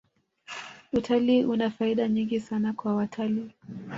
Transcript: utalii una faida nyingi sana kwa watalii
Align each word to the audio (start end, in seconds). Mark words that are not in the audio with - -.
utalii 0.93 1.43
una 1.43 1.69
faida 1.71 2.07
nyingi 2.07 2.39
sana 2.39 2.73
kwa 2.73 2.95
watalii 2.95 3.51